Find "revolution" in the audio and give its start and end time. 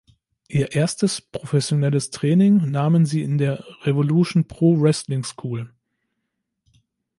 3.85-4.47